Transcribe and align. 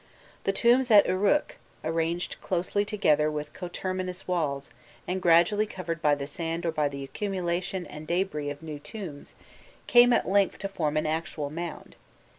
The 0.45 0.51
tombs 0.51 0.89
at 0.89 1.05
Uruk, 1.05 1.57
arranged 1.83 2.41
closely 2.41 2.83
together 2.85 3.29
with 3.29 3.53
coterminous 3.53 4.27
walls, 4.27 4.71
and 5.07 5.21
gradually 5.21 5.67
covered 5.67 6.01
by 6.01 6.15
the 6.15 6.25
sand 6.25 6.65
or 6.65 6.71
by 6.71 6.89
the 6.89 7.03
accumulation 7.03 7.85
and 7.85 8.07
debris 8.07 8.49
of 8.49 8.63
new 8.63 8.79
tombs, 8.79 9.35
came 9.85 10.11
at 10.11 10.27
length 10.27 10.57
to 10.57 10.67
form 10.67 10.97
an 10.97 11.05
actual 11.05 11.51
mound. 11.51 11.97